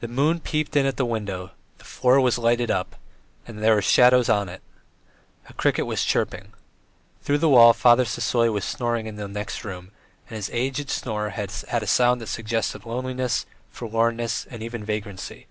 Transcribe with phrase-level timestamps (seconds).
[0.00, 2.96] The moon peeped in at the window, the floor was lighted up,
[3.46, 4.60] and there were shadows on it.
[5.48, 6.52] A cricket was chirping.
[7.22, 9.90] Through the wall Father Sisoy was snoring in the next room,
[10.28, 15.46] and his aged snore had a sound that suggested loneliness, forlornness, even vagrancy.